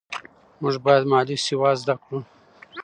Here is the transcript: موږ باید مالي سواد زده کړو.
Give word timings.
موږ 0.61 0.75
باید 0.85 1.03
مالي 1.11 1.35
سواد 1.45 1.75
زده 1.81 1.95
کړو. 2.03 2.19